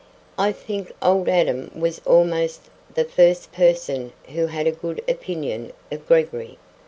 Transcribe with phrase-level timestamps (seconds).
[0.39, 6.07] I think old Adam was almost the first person who had a good opinion of
[6.07, 6.57] Gregory.